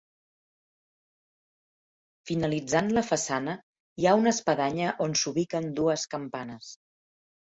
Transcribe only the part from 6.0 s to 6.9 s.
campanes.